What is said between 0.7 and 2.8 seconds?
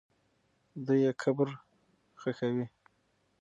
دوی یې قبر ښخوي.